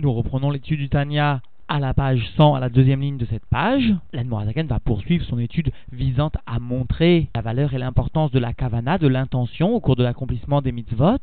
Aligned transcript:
Nous 0.00 0.14
reprenons 0.14 0.50
l'étude 0.50 0.80
du 0.80 0.88
Tanya 0.88 1.42
à 1.68 1.78
la 1.78 1.92
page 1.92 2.26
100, 2.38 2.54
à 2.54 2.60
la 2.60 2.70
deuxième 2.70 3.02
ligne 3.02 3.18
de 3.18 3.26
cette 3.26 3.44
page. 3.44 3.94
L'Anmorazaken 4.14 4.66
va 4.66 4.80
poursuivre 4.80 5.26
son 5.26 5.38
étude 5.38 5.70
visant 5.92 6.30
à 6.46 6.58
montrer 6.58 7.28
la 7.34 7.42
valeur 7.42 7.74
et 7.74 7.78
l'importance 7.78 8.30
de 8.30 8.38
la 8.38 8.54
kavana, 8.54 8.96
de 8.96 9.06
l'intention 9.06 9.74
au 9.74 9.80
cours 9.80 9.96
de 9.96 10.02
l'accomplissement 10.02 10.62
des 10.62 10.72
mitzvot. 10.72 11.18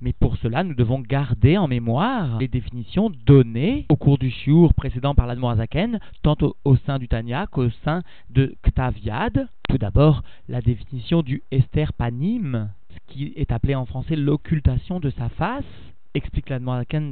Mais 0.00 0.12
pour 0.12 0.36
cela, 0.36 0.62
nous 0.62 0.74
devons 0.74 1.00
garder 1.00 1.58
en 1.58 1.66
mémoire 1.66 2.38
les 2.38 2.46
définitions 2.46 3.10
données 3.26 3.86
au 3.88 3.96
cours 3.96 4.16
du 4.16 4.30
shiur 4.30 4.74
précédent 4.74 5.16
par 5.16 5.26
l'Anmorazaken, 5.26 5.98
tant 6.22 6.36
au, 6.64 6.76
sein 6.76 7.00
du 7.00 7.08
Tanya 7.08 7.48
qu'au 7.48 7.68
sein 7.84 8.02
de 8.30 8.54
Ktaviad. 8.62 9.48
Tout 9.68 9.78
d'abord, 9.78 10.22
la 10.48 10.60
définition 10.60 11.22
du 11.22 11.42
Esther 11.50 11.92
Panim, 11.94 12.68
ce 12.90 13.12
qui 13.12 13.32
est 13.34 13.50
appelé 13.50 13.74
en 13.74 13.86
français 13.86 14.14
l'occultation 14.14 15.00
de 15.00 15.10
sa 15.10 15.28
face 15.30 15.64
explique 16.14 16.48
la 16.48 16.58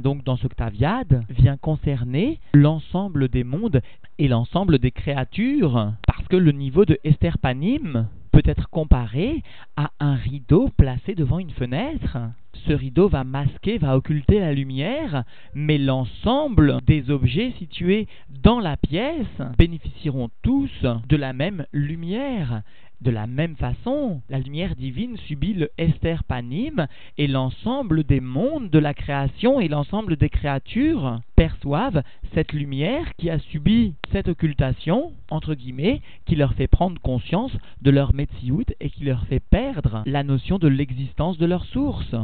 donc 0.01 0.23
dans 0.23 0.37
ce 0.37 0.45
Octaviade, 0.45 1.23
vient 1.29 1.57
concerner 1.57 2.39
l'ensemble 2.53 3.29
des 3.29 3.43
mondes 3.43 3.81
et 4.17 4.27
l'ensemble 4.27 4.79
des 4.79 4.91
créatures, 4.91 5.93
parce 6.07 6.27
que 6.27 6.35
le 6.35 6.51
niveau 6.51 6.85
de 6.85 6.97
Esther 7.03 7.37
Panim 7.37 8.07
peut 8.31 8.41
être 8.45 8.69
comparé 8.69 9.43
à 9.75 9.91
un 9.99 10.15
rideau 10.15 10.69
placé 10.77 11.15
devant 11.15 11.39
une 11.39 11.51
fenêtre. 11.51 12.17
Ce 12.65 12.73
rideau 12.73 13.07
va 13.07 13.23
masquer, 13.23 13.77
va 13.77 13.95
occulter 13.95 14.39
la 14.39 14.53
lumière, 14.53 15.23
mais 15.53 15.77
l'ensemble 15.77 16.79
des 16.85 17.09
objets 17.09 17.53
situés 17.57 18.07
dans 18.43 18.59
la 18.59 18.75
pièce 18.75 19.25
bénéficieront 19.57 20.29
tous 20.41 20.85
de 21.07 21.15
la 21.15 21.33
même 21.33 21.65
lumière. 21.73 22.61
De 23.01 23.11
la 23.11 23.27
même 23.27 23.55
façon, 23.55 24.21
la 24.29 24.39
lumière 24.39 24.75
divine 24.75 25.15
subit 25.27 25.53
le 25.53 25.69
Esther 25.77 26.25
Panim 26.25 26.87
et 27.17 27.27
l'ensemble 27.27 28.03
des 28.03 28.19
mondes 28.19 28.69
de 28.69 28.79
la 28.79 28.93
création 28.93 29.61
et 29.61 29.69
l'ensemble 29.69 30.17
des 30.17 30.27
créatures 30.27 31.21
perçoivent 31.37 32.03
cette 32.33 32.51
lumière 32.51 33.15
qui 33.15 33.29
a 33.29 33.39
subi 33.39 33.95
cette 34.11 34.27
occultation, 34.27 35.13
entre 35.31 35.55
guillemets, 35.55 36.01
qui 36.25 36.35
leur 36.35 36.53
fait 36.55 36.67
prendre 36.67 36.99
conscience 36.99 37.55
de 37.81 37.89
leur 37.89 38.13
Metsiout 38.13 38.65
et 38.81 38.89
qui 38.89 39.05
leur 39.05 39.25
fait 39.27 39.39
perdre 39.39 40.03
la 40.05 40.23
notion 40.23 40.59
de 40.59 40.67
l'existence 40.67 41.37
de 41.37 41.45
leur 41.45 41.63
source. 41.65 42.15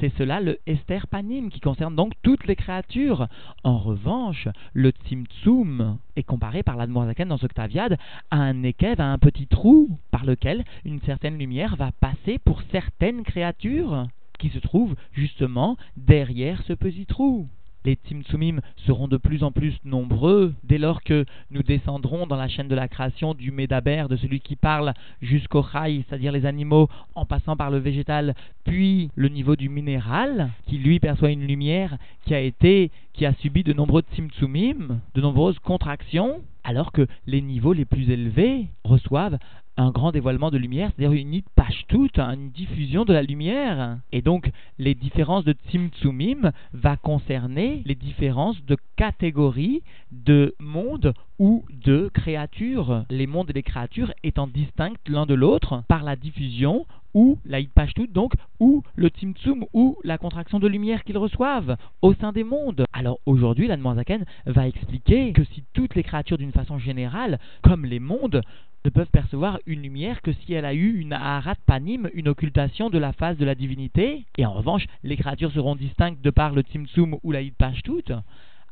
C'est 0.00 0.16
cela 0.16 0.40
le 0.40 0.58
Esther 0.66 1.06
Panim 1.08 1.50
qui 1.50 1.60
concerne 1.60 1.94
donc 1.94 2.14
toutes 2.22 2.46
les 2.46 2.56
créatures. 2.56 3.28
En 3.64 3.76
revanche, 3.76 4.48
le 4.72 4.92
Tzimtzum 4.92 5.98
est 6.16 6.22
comparé 6.22 6.62
par 6.62 6.78
l'Admorazaken 6.78 7.28
dans 7.28 7.44
Octaviade 7.44 7.98
à 8.30 8.38
un 8.38 8.54
Nekev, 8.54 8.98
à 8.98 9.12
un 9.12 9.18
petit 9.18 9.46
trou 9.46 9.98
par 10.10 10.24
lequel 10.24 10.64
une 10.86 11.02
certaine 11.02 11.36
lumière 11.36 11.76
va 11.76 11.92
passer 11.92 12.38
pour 12.38 12.62
certaines 12.72 13.24
créatures 13.24 14.06
qui 14.38 14.48
se 14.48 14.58
trouvent 14.58 14.96
justement 15.12 15.76
derrière 15.98 16.62
ce 16.62 16.72
petit 16.72 17.04
trou 17.04 17.46
les 17.84 17.94
Tzimtzumim 17.94 18.60
seront 18.86 19.08
de 19.08 19.16
plus 19.16 19.42
en 19.42 19.52
plus 19.52 19.74
nombreux 19.84 20.54
dès 20.64 20.78
lors 20.78 21.02
que 21.02 21.24
nous 21.50 21.62
descendrons 21.62 22.26
dans 22.26 22.36
la 22.36 22.48
chaîne 22.48 22.68
de 22.68 22.74
la 22.74 22.88
création 22.88 23.34
du 23.34 23.50
Médaber, 23.50 24.06
de 24.08 24.16
celui 24.16 24.40
qui 24.40 24.56
parle 24.56 24.92
jusqu'au 25.22 25.62
Chai, 25.62 26.04
c'est-à-dire 26.08 26.32
les 26.32 26.46
animaux, 26.46 26.88
en 27.14 27.24
passant 27.24 27.56
par 27.56 27.70
le 27.70 27.78
végétal, 27.78 28.34
puis 28.64 29.10
le 29.14 29.28
niveau 29.28 29.56
du 29.56 29.68
minéral, 29.68 30.50
qui 30.66 30.78
lui 30.78 31.00
perçoit 31.00 31.30
une 31.30 31.46
lumière 31.46 31.96
qui 32.24 32.34
a 32.34 32.40
été, 32.40 32.90
qui 33.12 33.26
a 33.26 33.34
subi 33.34 33.62
de 33.62 33.72
nombreux 33.72 34.02
Tzimtzumim, 34.02 35.00
de 35.14 35.20
nombreuses 35.20 35.58
contractions, 35.58 36.40
alors 36.64 36.92
que 36.92 37.06
les 37.26 37.40
niveaux 37.40 37.72
les 37.72 37.84
plus 37.84 38.10
élevés 38.10 38.66
reçoivent 38.84 39.38
un 39.80 39.90
grand 39.90 40.12
dévoilement 40.12 40.50
de 40.50 40.58
lumière, 40.58 40.90
c'est-à-dire 40.94 41.18
une 41.18 41.40
toute, 41.88 42.18
une 42.18 42.50
diffusion 42.50 43.04
de 43.04 43.12
la 43.12 43.22
lumière. 43.22 43.98
Et 44.12 44.20
donc, 44.20 44.50
les 44.78 44.94
différences 44.94 45.44
de 45.44 45.52
Tzimtzumim 45.52 46.52
va 46.72 46.96
concerner 46.96 47.82
les 47.86 47.94
différences 47.94 48.62
de 48.64 48.76
catégories 48.96 49.82
de 50.12 50.54
mondes 50.60 51.14
ou 51.38 51.64
de 51.70 52.10
créatures. 52.12 53.04
Les 53.10 53.26
mondes 53.26 53.50
et 53.50 53.54
les 53.54 53.62
créatures 53.62 54.12
étant 54.22 54.46
distincts 54.46 54.92
l'un 55.06 55.26
de 55.26 55.34
l'autre 55.34 55.82
par 55.88 56.02
la 56.02 56.16
diffusion 56.16 56.86
ou 57.14 57.38
la 57.44 57.60
Hitpashtut, 57.60 58.08
donc, 58.08 58.34
ou 58.60 58.82
le 58.94 59.08
Tzimtzum, 59.08 59.64
ou 59.72 59.96
la 60.04 60.18
contraction 60.18 60.60
de 60.60 60.68
lumière 60.68 61.02
qu'ils 61.02 61.18
reçoivent 61.18 61.76
au 62.02 62.14
sein 62.14 62.32
des 62.32 62.44
mondes. 62.44 62.84
Alors 62.92 63.18
aujourd'hui, 63.26 63.66
la 63.66 63.76
Zaken 63.76 64.24
va 64.46 64.68
expliquer 64.68 65.32
que 65.32 65.42
si 65.44 65.64
toutes 65.72 65.96
les 65.96 66.04
créatures 66.04 66.38
d'une 66.38 66.52
façon 66.52 66.78
générale, 66.78 67.40
comme 67.62 67.84
les 67.84 67.98
mondes, 67.98 68.42
ne 68.84 68.90
peuvent 68.90 69.10
percevoir 69.10 69.58
une 69.66 69.82
lumière 69.82 70.22
que 70.22 70.32
si 70.32 70.54
elle 70.54 70.64
a 70.64 70.74
eu 70.74 70.98
une 70.98 71.12
aharat 71.12 71.56
panim, 71.66 72.08
une 72.14 72.28
occultation 72.28 72.90
de 72.90 72.98
la 72.98 73.12
face 73.12 73.36
de 73.36 73.44
la 73.44 73.54
divinité, 73.54 74.24
et 74.38 74.46
en 74.46 74.52
revanche, 74.52 74.86
les 75.02 75.16
créatures 75.16 75.52
seront 75.52 75.76
distinctes 75.76 76.22
de 76.22 76.30
par 76.30 76.54
le 76.54 76.62
Tzimtzum 76.62 77.16
ou 77.22 77.32
la 77.32 77.40
Pashtut, 77.58 78.12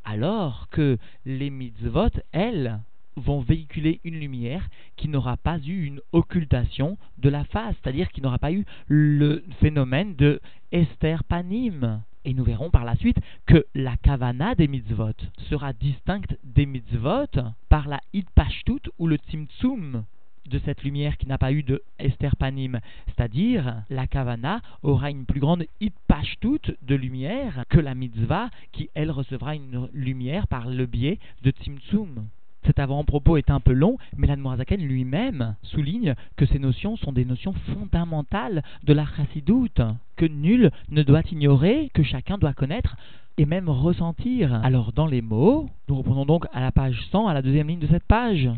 alors 0.04 0.68
que 0.70 0.98
les 1.26 1.50
mitzvot, 1.50 2.10
elles, 2.32 2.80
vont 3.18 3.40
véhiculer 3.40 4.00
une 4.04 4.18
lumière 4.18 4.68
qui 4.96 5.08
n'aura 5.08 5.36
pas 5.36 5.58
eu 5.58 5.84
une 5.84 6.00
occultation 6.12 6.96
de 7.18 7.28
la 7.28 7.44
face, 7.44 7.74
c'est-à-dire 7.82 8.10
qui 8.10 8.22
n'aura 8.22 8.38
pas 8.38 8.52
eu 8.52 8.64
le 8.86 9.44
phénomène 9.60 10.14
de 10.14 10.40
Esther 10.72 11.24
Panim. 11.24 12.00
Et 12.28 12.34
nous 12.34 12.44
verrons 12.44 12.68
par 12.68 12.84
la 12.84 12.94
suite 12.94 13.16
que 13.46 13.64
la 13.74 13.96
kavana 13.96 14.54
des 14.54 14.68
mitzvot 14.68 15.14
sera 15.48 15.72
distincte 15.72 16.36
des 16.44 16.66
mitzvot 16.66 17.40
par 17.70 17.88
la 17.88 18.00
hitpashtut 18.12 18.82
ou 18.98 19.06
le 19.06 19.16
tzimtzum 19.16 20.04
de 20.44 20.58
cette 20.58 20.82
lumière 20.82 21.16
qui 21.16 21.26
n'a 21.26 21.38
pas 21.38 21.52
eu 21.52 21.62
de 21.62 21.82
Esther 21.98 22.36
Panim, 22.36 22.80
c'est-à-dire 23.06 23.82
la 23.88 24.06
kavana 24.06 24.60
aura 24.82 25.10
une 25.10 25.24
plus 25.24 25.40
grande 25.40 25.64
hitpashtut 25.80 26.76
de 26.82 26.94
lumière 26.94 27.64
que 27.70 27.80
la 27.80 27.94
mitzvah 27.94 28.50
qui 28.72 28.90
elle 28.92 29.10
recevra 29.10 29.54
une 29.54 29.88
lumière 29.94 30.48
par 30.48 30.68
le 30.68 30.84
biais 30.84 31.18
de 31.44 31.50
tzimtzum. 31.50 32.26
Cet 32.64 32.78
avant-propos 32.78 33.36
est 33.36 33.50
un 33.50 33.60
peu 33.60 33.72
long, 33.72 33.96
mais 34.16 34.26
l'Admorazaken 34.26 34.80
lui-même 34.80 35.56
souligne 35.62 36.14
que 36.36 36.46
ces 36.46 36.58
notions 36.58 36.96
sont 36.96 37.12
des 37.12 37.24
notions 37.24 37.54
fondamentales 37.74 38.62
de 38.84 38.92
la 38.92 39.06
chassidoute, 39.06 39.80
que 40.16 40.26
nul 40.26 40.70
ne 40.90 41.02
doit 41.02 41.22
ignorer, 41.30 41.90
que 41.94 42.02
chacun 42.02 42.38
doit 42.38 42.52
connaître 42.52 42.96
et 43.38 43.46
même 43.46 43.68
ressentir. 43.68 44.52
Alors 44.64 44.92
dans 44.92 45.06
les 45.06 45.22
mots, 45.22 45.70
nous 45.88 45.96
reprenons 45.96 46.26
donc 46.26 46.46
à 46.52 46.60
la 46.60 46.72
page 46.72 47.00
100, 47.12 47.28
à 47.28 47.34
la 47.34 47.42
deuxième 47.42 47.68
ligne 47.68 47.78
de 47.78 47.86
cette 47.86 48.06
page, 48.06 48.50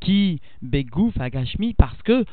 qui 0.00 0.40
begouf 0.62 1.18
agashmi 1.20 1.74
parce 1.74 2.00
que 2.02 2.24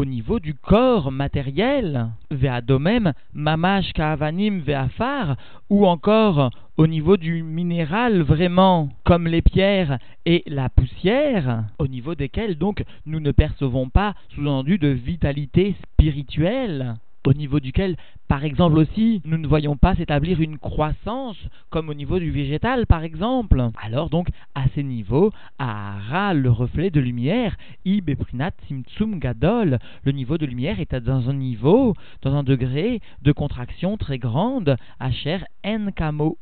au 0.00 0.06
niveau 0.06 0.40
du 0.40 0.54
corps 0.54 1.12
matériel, 1.12 2.08
ve'adomem, 2.30 3.12
mamash 3.34 3.92
ka'avanim 3.92 4.60
ve'afar, 4.60 5.36
ou 5.68 5.86
encore 5.86 6.48
au 6.78 6.86
niveau 6.86 7.18
du 7.18 7.42
minéral 7.42 8.22
vraiment, 8.22 8.88
comme 9.04 9.28
les 9.28 9.42
pierres 9.42 9.98
et 10.24 10.42
la 10.46 10.70
poussière, 10.70 11.64
au 11.78 11.86
niveau 11.86 12.14
desquels 12.14 12.56
donc 12.56 12.82
nous 13.04 13.20
ne 13.20 13.30
percevons 13.30 13.90
pas 13.90 14.14
sous-entendu 14.34 14.78
de 14.78 14.88
vitalité 14.88 15.76
spirituelle 15.82 16.94
au 17.26 17.34
niveau 17.34 17.60
duquel, 17.60 17.96
par 18.28 18.44
exemple 18.44 18.78
aussi, 18.78 19.20
nous 19.24 19.38
ne 19.38 19.46
voyons 19.46 19.76
pas 19.76 19.94
s'établir 19.94 20.40
une 20.40 20.58
croissance, 20.58 21.36
comme 21.68 21.88
au 21.88 21.94
niveau 21.94 22.18
du 22.18 22.30
végétal, 22.30 22.86
par 22.86 23.02
exemple. 23.02 23.62
Alors 23.82 24.10
donc, 24.10 24.28
à 24.54 24.64
ces 24.74 24.82
niveaux, 24.82 25.30
Ahara, 25.58 26.34
le 26.34 26.50
reflet 26.50 26.90
de 26.90 27.00
lumière, 27.00 27.56
Ibeprinat 27.84 28.52
Simtsum 28.68 29.18
Gadol, 29.18 29.78
le 30.04 30.12
niveau 30.12 30.38
de 30.38 30.46
lumière 30.46 30.80
est 30.80 30.94
dans 30.94 31.28
un 31.28 31.34
niveau, 31.34 31.94
dans 32.22 32.34
un 32.34 32.42
degré 32.42 33.00
de 33.22 33.32
contraction 33.32 33.96
très 33.96 34.18
grande, 34.18 34.76
Asher 34.98 35.38
En 35.64 35.90
Kamo 35.94 36.38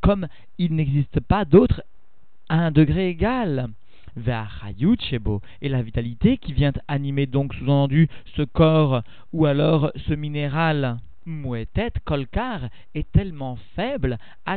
comme 0.00 0.26
il 0.58 0.74
n'existe 0.74 1.20
pas 1.20 1.44
d'autre 1.44 1.82
à 2.48 2.56
un 2.56 2.70
degré 2.70 3.08
égal 3.08 3.68
et 5.60 5.68
la 5.68 5.82
vitalité 5.82 6.36
qui 6.38 6.52
vient 6.52 6.72
animer 6.88 7.26
donc 7.26 7.54
sous-entendu 7.54 8.08
ce 8.36 8.42
corps 8.42 9.02
ou 9.32 9.46
alors 9.46 9.92
ce 10.08 10.14
minéral. 10.14 10.98
Mouetet 11.28 11.92
kolkar 12.06 12.70
est 12.94 13.12
tellement 13.12 13.58
faible 13.76 14.16
à 14.46 14.56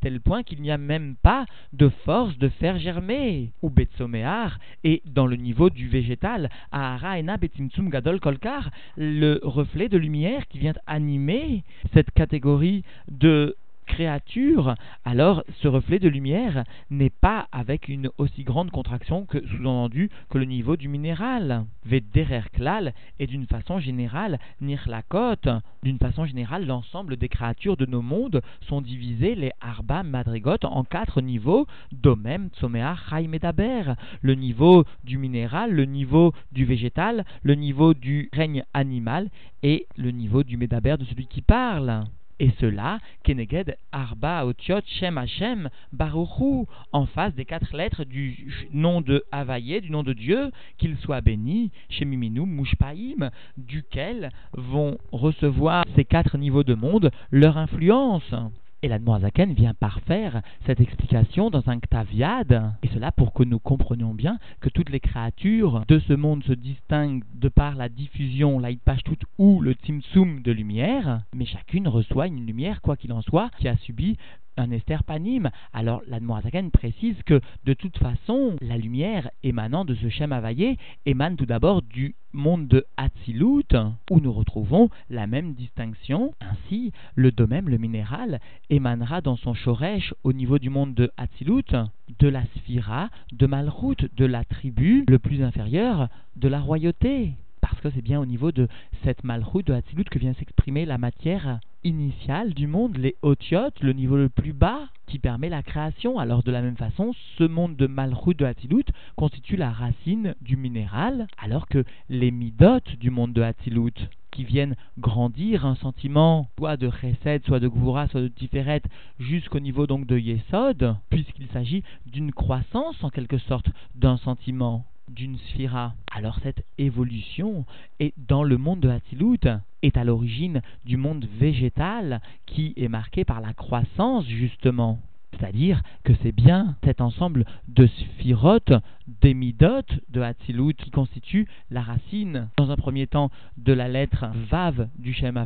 tel 0.00 0.20
point 0.20 0.42
qu'il 0.44 0.62
n'y 0.62 0.70
a 0.70 0.78
même 0.78 1.16
pas 1.20 1.44
de 1.72 1.88
force 1.88 2.38
de 2.38 2.48
faire 2.48 2.78
germer 2.78 3.50
ou 3.62 3.70
betsomear 3.70 4.60
et 4.84 5.02
dans 5.06 5.26
le 5.26 5.34
niveau 5.34 5.70
du 5.70 5.88
végétal 5.88 6.50
ena 6.72 7.36
betimtsum 7.36 7.88
gadol 7.90 8.20
kolkar 8.20 8.70
le 8.96 9.40
reflet 9.42 9.88
de 9.88 9.98
lumière 9.98 10.46
qui 10.46 10.60
vient 10.60 10.74
animer 10.86 11.64
cette 11.92 12.12
catégorie 12.12 12.84
de 13.10 13.56
créature, 13.88 14.74
alors 15.04 15.42
ce 15.60 15.66
reflet 15.66 15.98
de 15.98 16.08
lumière 16.08 16.64
n'est 16.90 17.10
pas 17.10 17.48
avec 17.50 17.88
une 17.88 18.10
aussi 18.18 18.44
grande 18.44 18.70
contraction 18.70 19.24
que 19.26 19.44
sous-entendu 19.48 20.10
que 20.30 20.38
le 20.38 20.44
niveau 20.44 20.76
du 20.76 20.88
minéral. 20.88 21.64
Vederer 21.84 22.42
klal 22.52 22.92
et 23.18 23.26
d'une 23.26 23.46
façon 23.46 23.80
générale 23.80 24.38
nirlakot. 24.60 25.60
D'une 25.82 25.98
façon 25.98 26.26
générale, 26.26 26.66
l'ensemble 26.66 27.16
des 27.16 27.28
créatures 27.28 27.76
de 27.76 27.86
nos 27.86 28.02
mondes 28.02 28.42
sont 28.68 28.80
divisées 28.80 29.34
les 29.34 29.52
arba 29.60 30.02
madrigot 30.02 30.64
en 30.64 30.84
quatre 30.84 31.20
niveaux 31.20 31.66
domem 31.92 32.50
tsomea 32.50 32.94
medaber. 33.26 33.94
Le 34.20 34.34
niveau 34.34 34.84
du 35.04 35.18
minéral, 35.18 35.72
le 35.72 35.86
niveau 35.86 36.32
du 36.52 36.64
végétal, 36.64 37.24
le 37.42 37.54
niveau 37.54 37.94
du 37.94 38.28
règne 38.32 38.64
animal 38.74 39.30
et 39.62 39.86
le 39.96 40.10
niveau 40.10 40.44
du 40.44 40.56
médaber 40.56 40.96
de 40.98 41.04
celui 41.04 41.26
qui 41.26 41.42
parle. 41.42 42.04
Et 42.40 42.50
cela, 42.60 43.00
Keneged 43.24 43.76
Arba 43.90 44.46
Otiot 44.46 44.80
Shem 44.86 45.18
Hashem 45.18 45.70
Baruchu, 45.92 46.66
en 46.92 47.06
face 47.06 47.34
des 47.34 47.44
quatre 47.44 47.76
lettres 47.76 48.04
du 48.04 48.68
nom 48.72 49.00
de 49.00 49.24
Havaïe, 49.32 49.80
du 49.80 49.90
nom 49.90 50.04
de 50.04 50.12
Dieu, 50.12 50.50
qu'il 50.76 50.96
soit 50.98 51.20
béni, 51.20 51.72
Shemiminu 51.90 52.46
Mushpaim, 52.46 53.30
duquel 53.56 54.30
vont 54.52 54.98
recevoir 55.10 55.84
ces 55.96 56.04
quatre 56.04 56.38
niveaux 56.38 56.64
de 56.64 56.74
monde 56.74 57.10
leur 57.32 57.56
influence. 57.56 58.34
Et 58.80 58.86
la 58.86 59.00
Zaken 59.00 59.54
vient 59.54 59.74
parfaire 59.74 60.40
cette 60.64 60.80
explication 60.80 61.50
dans 61.50 61.68
un 61.68 61.80
Ktaviad, 61.80 62.74
et 62.84 62.88
cela 62.88 63.10
pour 63.10 63.32
que 63.32 63.42
nous 63.42 63.58
comprenions 63.58 64.14
bien 64.14 64.38
que 64.60 64.68
toutes 64.68 64.90
les 64.90 65.00
créatures 65.00 65.82
de 65.88 65.98
ce 65.98 66.12
monde 66.12 66.44
se 66.44 66.52
distinguent 66.52 67.24
de 67.34 67.48
par 67.48 67.74
la 67.74 67.88
diffusion, 67.88 68.60
l'Aïpashtut 68.60 69.18
ou 69.36 69.60
le 69.60 69.72
Tzimtzum 69.72 70.42
de 70.42 70.52
lumière, 70.52 71.22
mais 71.34 71.44
chacune 71.44 71.88
reçoit 71.88 72.28
une 72.28 72.46
lumière, 72.46 72.80
quoi 72.80 72.96
qu'il 72.96 73.12
en 73.12 73.22
soit, 73.22 73.50
qui 73.58 73.66
a 73.66 73.76
subi 73.78 74.16
un 74.58 74.70
Esther 74.70 75.04
Panim. 75.04 75.50
Alors 75.72 76.02
l'Admorazaken 76.06 76.70
précise 76.70 77.16
que 77.24 77.40
de 77.64 77.74
toute 77.74 77.98
façon, 77.98 78.56
la 78.60 78.76
lumière 78.76 79.30
émanant 79.42 79.84
de 79.84 79.94
ce 79.94 80.08
Shem 80.08 80.32
Havaïe 80.32 80.76
émane 81.06 81.36
tout 81.36 81.46
d'abord 81.46 81.82
du 81.82 82.14
monde 82.32 82.68
de 82.68 82.84
Hatzilut, 82.96 83.74
où 84.10 84.20
nous 84.20 84.32
retrouvons 84.32 84.90
la 85.08 85.26
même 85.26 85.54
distinction. 85.54 86.34
Ainsi, 86.40 86.92
le 87.14 87.32
domaine, 87.32 87.66
le 87.66 87.78
minéral, 87.78 88.40
émanera 88.70 89.20
dans 89.20 89.36
son 89.36 89.54
Shoresh 89.54 90.14
au 90.24 90.32
niveau 90.32 90.58
du 90.58 90.70
monde 90.70 90.94
de 90.94 91.10
Hatzilut, 91.16 91.74
de 92.18 92.28
la 92.28 92.44
Sphira, 92.56 93.08
de 93.32 93.46
Malchut, 93.46 94.08
de 94.16 94.26
la 94.26 94.44
tribu 94.44 95.04
le 95.08 95.18
plus 95.18 95.42
inférieur, 95.42 96.08
de 96.36 96.48
la 96.48 96.60
royauté 96.60 97.32
parce 97.60 97.80
que 97.80 97.90
c'est 97.90 98.02
bien 98.02 98.20
au 98.20 98.26
niveau 98.26 98.52
de 98.52 98.68
cette 99.04 99.24
malchut 99.24 99.62
de 99.62 99.72
Hatzilut 99.72 100.04
que 100.04 100.18
vient 100.18 100.34
s'exprimer 100.34 100.84
la 100.84 100.98
matière 100.98 101.60
initiale 101.84 102.54
du 102.54 102.66
monde, 102.66 102.96
les 102.96 103.16
otiotes, 103.22 103.80
le 103.80 103.92
niveau 103.92 104.16
le 104.16 104.28
plus 104.28 104.52
bas, 104.52 104.88
qui 105.06 105.18
permet 105.18 105.48
la 105.48 105.62
création. 105.62 106.18
Alors 106.18 106.42
de 106.42 106.50
la 106.50 106.62
même 106.62 106.76
façon, 106.76 107.12
ce 107.36 107.44
monde 107.44 107.76
de 107.76 107.86
malchut 107.86 108.34
de 108.34 108.44
Hatzilut 108.44 108.84
constitue 109.16 109.56
la 109.56 109.70
racine 109.70 110.34
du 110.40 110.56
minéral, 110.56 111.26
alors 111.38 111.68
que 111.68 111.84
les 112.08 112.30
midot 112.30 112.80
du 112.98 113.10
monde 113.10 113.32
de 113.32 113.42
Hatzilut, 113.42 114.08
qui 114.30 114.44
viennent 114.44 114.76
grandir 114.98 115.66
un 115.66 115.74
sentiment 115.76 116.48
soit 116.58 116.76
de 116.76 116.90
chesed, 116.90 117.44
soit 117.46 117.60
de 117.60 117.68
gvura, 117.68 118.08
soit 118.08 118.20
de 118.20 118.28
tiferet, 118.28 118.82
jusqu'au 119.18 119.60
niveau 119.60 119.86
donc 119.86 120.06
de 120.06 120.18
yesod, 120.18 120.96
puisqu'il 121.10 121.48
s'agit 121.48 121.82
d'une 122.06 122.32
croissance 122.32 123.02
en 123.02 123.10
quelque 123.10 123.38
sorte 123.38 123.68
d'un 123.94 124.16
sentiment 124.18 124.84
d'une 125.10 125.38
sphira. 125.38 125.94
Alors 126.10 126.38
cette 126.42 126.64
évolution 126.78 127.64
est 128.00 128.12
dans 128.16 128.42
le 128.42 128.58
monde 128.58 128.80
de 128.80 128.88
Hatzilut 128.88 129.48
est 129.82 129.96
à 129.96 130.04
l'origine 130.04 130.62
du 130.84 130.96
monde 130.96 131.26
végétal 131.38 132.20
qui 132.46 132.74
est 132.76 132.88
marqué 132.88 133.24
par 133.24 133.40
la 133.40 133.52
croissance 133.52 134.26
justement. 134.26 134.98
C'est-à-dire 135.32 135.82
que 136.04 136.12
c'est 136.22 136.32
bien 136.32 136.76
cet 136.84 137.00
ensemble 137.00 137.44
de 137.68 137.86
sphirotes, 137.86 138.72
d'émidotes 139.20 140.00
de 140.08 140.20
Hatzilut 140.20 140.74
qui 140.74 140.90
constitue 140.90 141.46
la 141.70 141.82
racine, 141.82 142.48
dans 142.56 142.70
un 142.70 142.76
premier 142.76 143.06
temps, 143.06 143.30
de 143.56 143.72
la 143.72 143.88
lettre 143.88 144.26
Vav 144.50 144.88
du 144.98 145.12
Shem 145.12 145.38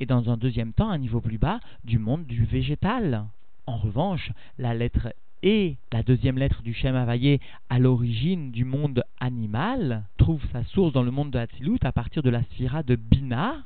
et 0.00 0.06
dans 0.06 0.30
un 0.30 0.36
deuxième 0.36 0.72
temps, 0.72 0.90
un 0.90 0.98
niveau 0.98 1.20
plus 1.20 1.38
bas, 1.38 1.60
du 1.84 1.98
monde 1.98 2.24
du 2.26 2.44
végétal. 2.44 3.24
En 3.66 3.76
revanche, 3.76 4.32
la 4.58 4.74
lettre 4.74 5.12
et 5.42 5.76
la 5.92 6.02
deuxième 6.02 6.38
lettre 6.38 6.62
du 6.62 6.72
Shem 6.72 6.94
Havaïe 6.94 7.40
à 7.68 7.78
l'origine 7.78 8.52
du 8.52 8.64
monde 8.64 9.02
animal 9.18 10.04
trouve 10.16 10.42
sa 10.52 10.62
source 10.64 10.92
dans 10.92 11.02
le 11.02 11.10
monde 11.10 11.30
de 11.30 11.38
Hatzilut 11.38 11.80
à 11.82 11.92
partir 11.92 12.22
de 12.22 12.30
la 12.30 12.42
sphira 12.44 12.82
de 12.82 12.94
Bina, 12.94 13.56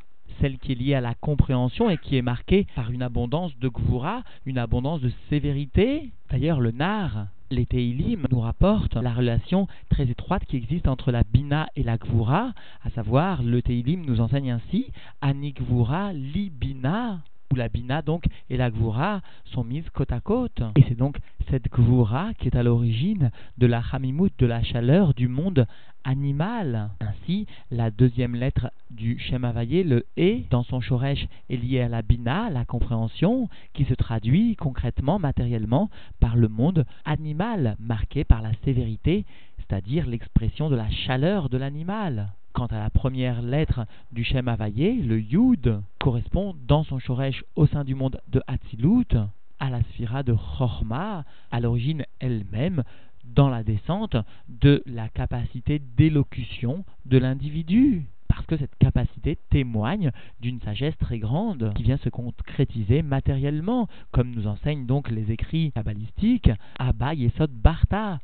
celle 0.41 0.59
qui 0.59 0.73
est 0.73 0.77
liée 0.77 0.95
à 0.95 1.01
la 1.01 1.15
compréhension 1.15 1.91
et 1.91 1.99
qui 1.99 2.17
est 2.17 2.23
marquée 2.23 2.67
par 2.75 2.91
une 2.91 3.03
abondance 3.03 3.57
de 3.59 3.69
Gvura, 3.69 4.23
une 4.47 4.59
abondance 4.59 5.01
de 5.01 5.13
sévérité. 5.29 6.11
D'ailleurs, 6.31 6.61
le 6.61 6.71
Nar, 6.71 7.27
les 7.51 7.67
Teilim, 7.67 8.27
nous 8.31 8.41
rapportent 8.41 8.97
la 8.97 9.13
relation 9.13 9.67
très 9.91 10.09
étroite 10.09 10.45
qui 10.47 10.57
existe 10.57 10.89
entre 10.89 11.13
la 11.13 11.25
Bina 11.25 11.69
et 11.77 11.83
la 11.83 11.99
Gvura, 11.99 12.55
à 12.85 12.91
savoir, 12.91 13.43
le 13.43 13.61
Teilim 13.61 14.05
nous 14.05 14.21
enseigne 14.21 14.51
ainsi 14.51 14.87
Ani 15.21 15.53
Gvura 15.53 16.13
li 16.13 16.51
Bina 16.51 17.21
la 17.57 17.69
Bina 17.69 18.03
donc 18.03 18.25
et 18.51 18.57
la 18.57 18.71
Gvura 18.71 19.21
sont 19.47 19.65
mises 19.65 19.89
côte 19.91 20.13
à 20.13 20.21
côte. 20.21 20.63
Et 20.77 20.85
c'est 20.89 20.97
donc 20.97 21.19
cette 21.51 21.71
Gvura 21.71 22.33
qui 22.39 22.49
est 22.49 22.57
à 22.57 22.63
l'origine 22.63 23.31
de 23.59 23.67
la 23.67 23.83
Hamimout, 23.93 24.31
de 24.39 24.47
la 24.47 24.63
chaleur 24.63 25.15
du 25.15 25.29
monde 25.29 25.67
animal. 26.07 26.91
Ainsi, 27.01 27.47
la 27.71 27.91
deuxième 27.91 28.37
lettre 28.37 28.71
du 28.91 29.19
Shem 29.19 29.43
le 29.45 30.07
E, 30.19 30.43
dans 30.51 30.63
son 30.63 30.81
Shoresh, 30.81 31.27
est 31.51 31.57
liée 31.57 31.81
à 31.81 31.89
la 31.89 32.03
Bina, 32.03 32.49
la 32.51 32.65
compréhension, 32.65 33.49
qui 33.75 33.85
se 33.85 33.95
traduit 33.95 34.57
concrètement, 34.57 35.19
matériellement, 35.19 35.91
par 36.21 36.37
le 36.37 36.49
monde 36.49 36.87
animal, 37.05 37.77
marqué 37.81 38.25
par 38.25 38.41
la 38.41 38.53
sévérité, 38.65 39.25
c'est-à-dire 39.59 40.07
l'expression 40.07 40.71
de 40.71 40.77
la 40.77 40.89
chaleur 40.91 41.49
de 41.49 41.59
l'animal. 41.59 42.29
Quant 42.57 42.65
à 42.69 42.79
la 42.79 42.89
première 42.89 43.43
lettre 43.43 43.85
du 44.13 44.25
Shem 44.25 44.49
Havaïe, 44.49 45.03
le 45.03 45.21
Yud, 45.21 45.79
correspond 45.99 46.57
dans 46.67 46.85
son 46.85 46.99
Shoresh 46.99 47.45
au 47.55 47.67
sein 47.67 47.85
du 47.85 47.95
monde 47.95 48.19
de 48.29 48.41
Hatzilut 48.47 49.15
à 49.61 49.69
la 49.69 49.83
sphira 49.83 50.23
de 50.23 50.33
Chorma, 50.33 51.27
à 51.51 51.61
l'origine 51.61 52.07
elle-même 52.19 52.83
dans 53.27 53.51
la 53.51 53.63
descente 53.63 54.17
de 54.49 54.83
la 54.87 55.11
capacité 55.11 55.83
d'élocution 55.99 56.87
de 57.05 57.19
l'individu. 57.19 58.07
Parce 58.27 58.47
que 58.47 58.57
cette 58.57 58.79
capacité 58.79 59.37
témoigne 59.51 60.11
d'une 60.41 60.63
sagesse 60.63 60.97
très 60.97 61.19
grande 61.19 61.75
qui 61.75 61.83
vient 61.83 61.99
se 61.99 62.09
concrétiser 62.09 63.03
matériellement, 63.03 63.87
comme 64.13 64.31
nous 64.31 64.47
enseignent 64.47 64.87
donc 64.87 65.11
les 65.11 65.31
écrits 65.31 65.73
kabbalistiques, 65.73 66.51
Abba 66.79 67.13
Yesod 67.13 67.51
Barta, 67.51 68.19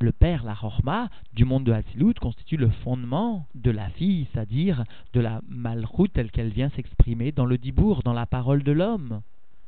le 0.00 0.12
père, 0.12 0.44
la 0.44 0.54
Chorma, 0.54 1.08
du 1.32 1.44
monde 1.44 1.64
de 1.64 1.72
Hatzilut, 1.72 2.14
constitue 2.14 2.56
le 2.56 2.68
fondement 2.68 3.46
de 3.54 3.70
la 3.70 3.88
fille, 3.90 4.26
c'est-à-dire 4.32 4.84
de 5.12 5.20
la 5.20 5.40
malroute 5.48 6.12
telle 6.12 6.30
qu'elle 6.30 6.52
vient 6.52 6.70
s'exprimer 6.70 7.32
dans 7.32 7.46
le 7.46 7.58
dibour, 7.58 8.02
dans 8.02 8.12
la 8.12 8.26
parole 8.26 8.62
de 8.62 8.72
l'homme. 8.72 9.22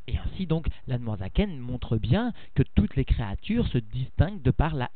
Et 0.09 0.17
ainsi 0.17 0.47
donc, 0.47 0.67
l'Admoisaken 0.87 1.59
montre 1.59 1.99
bien 1.99 2.33
que 2.55 2.63
toutes 2.75 2.97
les 2.97 3.05
créatures 3.05 3.69
se 3.69 3.79
distinguent 3.79 4.43
de 4.43 4.51
par 4.51 4.75
la 4.75 4.91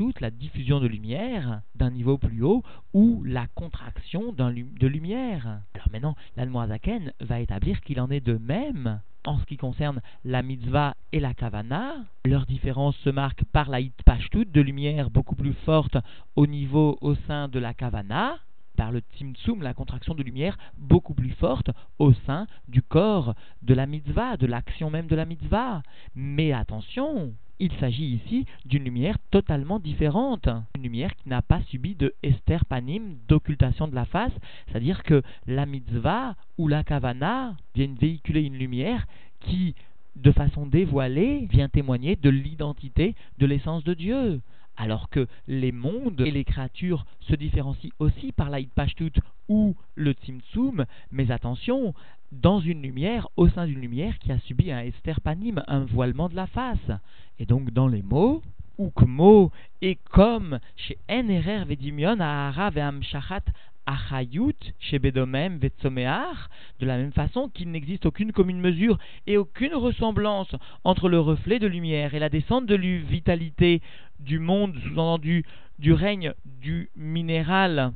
toute 0.00 0.20
la 0.20 0.30
diffusion 0.30 0.80
de 0.80 0.86
lumière 0.86 1.60
d'un 1.74 1.90
niveau 1.90 2.16
plus 2.16 2.42
haut, 2.42 2.62
ou 2.94 3.22
la 3.24 3.46
contraction 3.48 4.32
de 4.32 4.86
lumière. 4.86 5.60
Alors 5.74 5.88
maintenant, 5.92 6.16
l'Admoisaken 6.36 7.12
va 7.20 7.40
établir 7.40 7.82
qu'il 7.82 8.00
en 8.00 8.10
est 8.10 8.20
de 8.20 8.38
même 8.38 9.00
en 9.26 9.38
ce 9.38 9.44
qui 9.44 9.58
concerne 9.58 10.00
la 10.24 10.42
mitzvah 10.42 10.94
et 11.12 11.20
la 11.20 11.34
kavana, 11.34 11.96
leur 12.24 12.46
différence 12.46 12.96
se 13.04 13.10
marque 13.10 13.44
par 13.44 13.68
la 13.68 13.80
hitpashtut 13.80 14.46
de 14.46 14.60
lumière 14.62 15.10
beaucoup 15.10 15.34
plus 15.34 15.52
forte 15.66 15.98
au 16.36 16.46
niveau 16.46 16.96
au 17.02 17.14
sein 17.14 17.48
de 17.48 17.58
la 17.58 17.74
kavana, 17.74 18.38
par 18.80 18.92
le 18.92 19.02
tzimtzum, 19.14 19.60
la 19.60 19.74
contraction 19.74 20.14
de 20.14 20.22
lumière 20.22 20.56
beaucoup 20.78 21.12
plus 21.12 21.32
forte 21.32 21.68
au 21.98 22.14
sein 22.14 22.46
du 22.66 22.80
corps 22.80 23.34
de 23.60 23.74
la 23.74 23.84
mitzvah, 23.84 24.38
de 24.38 24.46
l'action 24.46 24.88
même 24.88 25.06
de 25.06 25.14
la 25.14 25.26
mitzvah. 25.26 25.82
Mais 26.14 26.54
attention, 26.54 27.34
il 27.58 27.70
s'agit 27.72 28.06
ici 28.06 28.46
d'une 28.64 28.84
lumière 28.84 29.18
totalement 29.30 29.80
différente, 29.80 30.48
une 30.76 30.82
lumière 30.82 31.14
qui 31.14 31.28
n'a 31.28 31.42
pas 31.42 31.60
subi 31.64 31.94
de 31.94 32.14
ester 32.22 32.56
panim, 32.70 33.18
d'occultation 33.28 33.86
de 33.86 33.94
la 33.94 34.06
face, 34.06 34.32
c'est-à-dire 34.68 35.02
que 35.02 35.20
la 35.46 35.66
mitzvah 35.66 36.34
ou 36.56 36.66
la 36.66 36.82
kavana 36.82 37.56
viennent 37.74 37.96
véhiculer 37.96 38.44
une 38.44 38.56
lumière 38.56 39.06
qui, 39.40 39.74
de 40.16 40.32
façon 40.32 40.64
dévoilée, 40.64 41.46
vient 41.50 41.68
témoigner 41.68 42.16
de 42.16 42.30
l'identité 42.30 43.14
de 43.36 43.44
l'essence 43.44 43.84
de 43.84 43.92
Dieu 43.92 44.40
alors 44.80 45.10
que 45.10 45.26
les 45.46 45.72
mondes 45.72 46.22
et 46.22 46.30
les 46.30 46.44
créatures 46.44 47.04
se 47.20 47.34
différencient 47.34 47.90
aussi 47.98 48.32
par 48.32 48.48
la 48.48 48.60
Pashtut 48.74 49.12
ou 49.46 49.76
le 49.94 50.12
Tzimtzum, 50.12 50.86
mais 51.12 51.30
attention, 51.30 51.92
dans 52.32 52.60
une 52.60 52.80
lumière, 52.80 53.28
au 53.36 53.48
sein 53.48 53.66
d'une 53.66 53.80
lumière 53.80 54.18
qui 54.18 54.32
a 54.32 54.38
subi 54.38 54.72
un 54.72 54.80
esterpanim, 54.80 55.62
un 55.66 55.84
voilement 55.84 56.30
de 56.30 56.36
la 56.36 56.46
face. 56.46 56.90
Et 57.38 57.44
donc 57.44 57.72
dans 57.72 57.88
les 57.88 58.02
mots, 58.02 58.42
ukmo 58.78 59.52
et 59.82 59.98
comme 60.10 60.58
chez 60.76 60.96
NRR 61.10 61.66
Vedimion 61.66 62.18
Ahara 62.18 62.70
Ve'amshachat 62.70 63.44
Achayut 63.86 64.54
chez 64.78 64.98
Bedomem 64.98 65.58
Vetsomear, 65.58 66.48
de 66.78 66.86
la 66.86 66.96
même 66.96 67.12
façon 67.12 67.48
qu'il 67.48 67.70
n'existe 67.70 68.06
aucune 68.06 68.30
commune 68.30 68.60
mesure 68.60 68.98
et 69.26 69.36
aucune 69.36 69.74
ressemblance 69.74 70.54
entre 70.84 71.08
le 71.08 71.18
reflet 71.18 71.58
de 71.58 71.66
lumière 71.66 72.14
et 72.14 72.18
la 72.18 72.28
descente 72.28 72.66
de 72.66 72.76
vitalité 72.76 73.80
du 74.20 74.38
monde, 74.38 74.76
sous-entendu 74.82 75.44
du 75.78 75.92
règne 75.92 76.32
du 76.44 76.90
minéral 76.96 77.92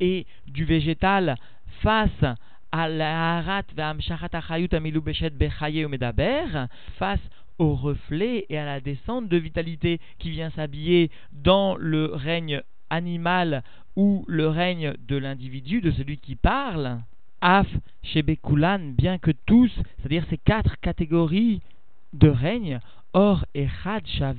et 0.00 0.26
du 0.46 0.64
végétal 0.64 1.36
face 1.82 2.24
à 2.70 2.88
la 2.88 3.42
face 6.98 7.20
au 7.58 7.74
reflet 7.74 8.46
et 8.48 8.58
à 8.58 8.64
la 8.64 8.80
descente 8.80 9.28
de 9.28 9.36
vitalité 9.36 10.00
qui 10.18 10.30
vient 10.30 10.50
s'habiller 10.50 11.10
dans 11.32 11.76
le 11.76 12.06
règne 12.14 12.62
animal 12.90 13.62
ou 13.96 14.24
le 14.28 14.48
règne 14.48 14.94
de 15.08 15.16
l'individu, 15.16 15.80
de 15.80 15.90
celui 15.90 16.18
qui 16.18 16.36
parle, 16.36 17.00
Af 17.40 17.66
Shebekulan, 18.02 18.94
bien 18.96 19.18
que 19.18 19.32
tous, 19.46 19.72
c'est-à-dire 19.98 20.24
ces 20.30 20.38
quatre 20.38 20.78
catégories 20.80 21.60
de 22.12 22.28
règne, 22.28 22.80
Or 23.20 23.44
et 23.52 23.66
Chad 23.82 24.36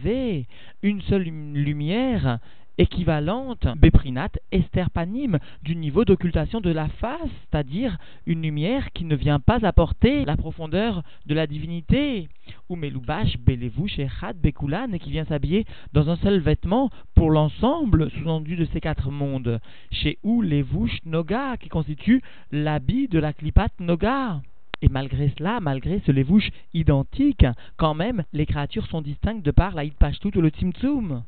une 0.84 1.02
seule 1.02 1.24
lumière, 1.24 2.40
équivalente, 2.78 3.68
Beprinat, 3.76 4.30
esterpanim, 4.54 5.38
du 5.64 5.76
niveau 5.76 6.06
d'occultation 6.06 6.62
de 6.62 6.70
la 6.70 6.88
face, 6.88 7.30
c'est-à-dire 7.42 7.98
une 8.26 8.42
lumière 8.42 8.94
qui 8.94 9.04
ne 9.04 9.18
vient 9.18 9.42
pas 9.42 9.66
apporter 9.66 10.24
la 10.24 10.38
profondeur 10.38 11.04
de 11.26 11.36
la 11.36 11.46
divinité, 11.46 12.30
ou 12.70 12.78
Melubash, 12.78 13.38
Belevouch, 13.40 14.00
Echad, 14.00 14.40
Bekulan, 14.40 14.98
qui 14.98 15.12
vient 15.12 15.26
s'habiller 15.26 15.66
dans 15.92 16.10
un 16.10 16.16
seul 16.16 16.40
vêtement 16.40 16.90
pour 17.16 17.32
l'ensemble 17.32 18.10
sous-entendu 18.12 18.56
de 18.56 18.64
ces 18.72 18.80
quatre 18.80 19.12
mondes, 19.12 19.60
chez 19.92 20.20
où 20.24 20.42
Levouch 20.42 21.00
Noga, 21.04 21.58
qui 21.58 21.68
constitue 21.68 22.22
l'habit 22.54 23.10
de 23.10 23.20
la 23.20 23.34
Klipat 23.34 23.72
Noga. 23.82 24.40
Et 24.82 24.90
malgré 24.90 25.32
cela, 25.38 25.60
malgré 25.60 26.02
ce 26.06 26.12
levouche 26.12 26.50
identique, 26.74 27.46
quand 27.78 27.94
même, 27.94 28.24
les 28.34 28.46
créatures 28.46 28.88
sont 28.88 29.02
distinctes 29.02 29.44
de 29.44 29.52
par 29.52 29.76
la 29.76 29.84
Hitpashtout 29.84 30.38
ou 30.38 30.42
le 30.42 30.50
Tzimtzum. 30.50 31.24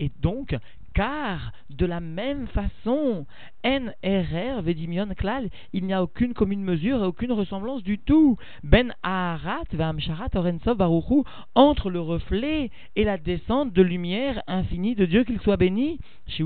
Et 0.00 0.10
donc, 0.22 0.56
car 0.94 1.52
de 1.68 1.86
la 1.86 2.00
même 2.00 2.46
façon, 2.48 3.26
NRR, 3.64 4.62
Vedimion 4.62 5.08
Klal, 5.16 5.50
il 5.72 5.84
n'y 5.84 5.92
a 5.92 6.02
aucune 6.02 6.34
commune 6.34 6.62
mesure 6.62 7.02
et 7.02 7.06
aucune 7.06 7.32
ressemblance 7.32 7.82
du 7.82 7.98
tout. 7.98 8.36
Ben 8.64 8.92
Aharat, 9.02 9.64
Vamsharat, 9.72 10.30
Orensov, 10.34 10.76
Baruchu, 10.76 11.22
entre 11.54 11.90
le 11.90 12.00
reflet 12.00 12.70
et 12.96 13.04
la 13.04 13.18
descente 13.18 13.72
de 13.72 13.82
lumière 13.82 14.42
infinie 14.46 14.94
de 14.94 15.06
Dieu, 15.06 15.24
qu'il 15.24 15.40
soit 15.40 15.56
béni, 15.56 15.98
chez 16.26 16.44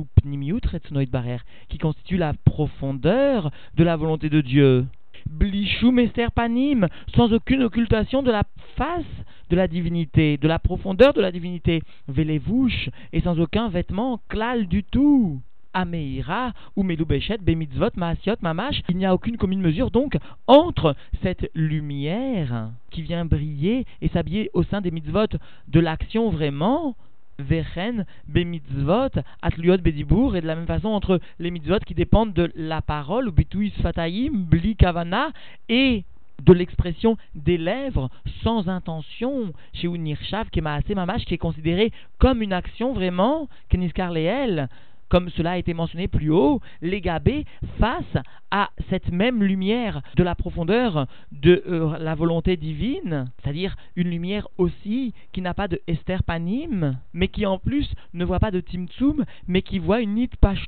Barer, 1.10 1.38
qui 1.68 1.78
constitue 1.78 2.16
la 2.16 2.34
profondeur 2.44 3.50
de 3.76 3.84
la 3.84 3.96
volonté 3.96 4.28
de 4.28 4.40
Dieu. 4.40 4.86
Blichum 5.28 5.98
Esther 5.98 6.30
Panim, 6.30 6.88
sans 7.14 7.32
aucune 7.32 7.62
occultation 7.62 8.22
de 8.22 8.30
la 8.30 8.44
face 8.76 9.04
de 9.50 9.56
la 9.56 9.68
divinité, 9.68 10.36
de 10.36 10.48
la 10.48 10.58
profondeur 10.58 11.12
de 11.12 11.20
la 11.20 11.32
divinité, 11.32 11.82
Velevouche, 12.08 12.90
et 13.12 13.20
sans 13.20 13.38
aucun 13.38 13.68
vêtement 13.68 14.20
klal 14.28 14.66
du 14.66 14.84
tout. 14.84 15.40
Ameira 15.74 16.52
ou 16.76 16.84
Melubeshet, 16.84 17.38
Bemitzvot, 17.38 17.90
Maasiot, 17.96 18.36
Mamash, 18.40 18.80
il 18.88 18.96
n'y 18.96 19.06
a 19.06 19.12
aucune 19.12 19.36
commune 19.36 19.60
mesure 19.60 19.90
donc 19.90 20.16
entre 20.46 20.94
cette 21.22 21.50
lumière 21.54 22.70
qui 22.90 23.02
vient 23.02 23.24
briller 23.24 23.84
et 24.00 24.08
s'habiller 24.08 24.50
au 24.54 24.62
sein 24.62 24.80
des 24.80 24.92
mitzvot 24.92 25.26
de 25.68 25.80
l'action 25.80 26.30
vraiment 26.30 26.94
Vechen, 27.38 28.04
Bemitzvot, 28.28 29.20
Atliot, 29.42 29.78
Bedibour, 29.78 30.36
et 30.36 30.40
de 30.40 30.46
la 30.46 30.54
même 30.54 30.66
façon 30.66 30.88
entre 30.88 31.20
les 31.38 31.50
mitzvot 31.50 31.80
qui 31.86 31.94
dépendent 31.94 32.32
de 32.32 32.52
la 32.54 32.82
parole, 32.82 33.28
ou 33.28 33.32
Bituis 33.32 33.72
Fataim, 33.82 34.30
Bli 34.32 34.76
Kavana, 34.76 35.30
et 35.68 36.04
de 36.42 36.52
l'expression 36.52 37.16
des 37.34 37.56
lèvres 37.56 38.10
sans 38.42 38.68
intention, 38.68 39.52
chez 39.72 39.86
Unirshav, 39.86 40.50
qui 40.50 40.58
est 40.58 40.94
Mamash, 40.94 41.24
qui 41.24 41.34
est 41.34 41.38
considéré 41.38 41.92
comme 42.18 42.42
une 42.42 42.52
action 42.52 42.92
vraiment, 42.92 43.48
Keniskar 43.68 44.10
Leel, 44.10 44.68
comme 45.08 45.28
cela 45.30 45.52
a 45.52 45.58
été 45.58 45.74
mentionné 45.74 46.08
plus 46.08 46.30
haut, 46.30 46.60
les 46.82 47.00
gabés 47.00 47.44
face 47.78 48.02
à 48.50 48.70
cette 48.88 49.10
même 49.10 49.42
lumière 49.42 50.02
de 50.16 50.22
la 50.22 50.34
profondeur 50.34 51.06
de 51.32 51.62
euh, 51.66 51.98
la 51.98 52.14
volonté 52.14 52.56
divine, 52.56 53.26
c'est-à-dire 53.42 53.76
une 53.96 54.10
lumière 54.10 54.48
aussi 54.58 55.12
qui 55.32 55.40
n'a 55.40 55.54
pas 55.54 55.68
de 55.68 55.80
Esther 55.86 56.22
Panim, 56.22 56.96
mais 57.12 57.28
qui 57.28 57.46
en 57.46 57.58
plus 57.58 57.92
ne 58.12 58.24
voit 58.24 58.40
pas 58.40 58.50
de 58.50 58.60
Timtsum, 58.60 59.24
mais 59.48 59.62
qui 59.62 59.78
voit 59.78 60.00
une 60.00 60.14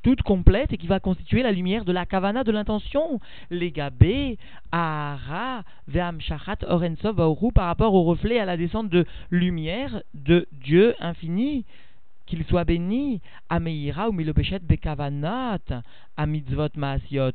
toute 0.02 0.22
complète 0.22 0.72
et 0.72 0.76
qui 0.76 0.86
va 0.86 1.00
constituer 1.00 1.42
la 1.42 1.52
lumière 1.52 1.84
de 1.84 1.92
la 1.92 2.06
kavana 2.06 2.44
de 2.44 2.52
l'intention. 2.52 3.20
Les 3.50 3.70
gabés, 3.70 4.38
Ahara, 4.72 5.62
Veam 5.88 6.18
Orensov, 6.68 7.36
par 7.54 7.66
rapport 7.66 7.94
au 7.94 8.02
reflet 8.04 8.38
à 8.38 8.44
la 8.44 8.56
descente 8.56 8.88
de 8.88 9.04
lumière 9.30 10.02
de 10.14 10.46
Dieu 10.52 10.94
infini 11.00 11.64
qu'il 12.26 12.44
soit 12.44 12.64
béni, 12.64 13.20
Ameira 13.48 14.08
ou 14.08 14.12
Milobeshet 14.12 14.60
Bekavanat, 14.60 15.82
à 16.16 16.26
mitzvot 16.26 16.68
maasiot, 16.76 17.32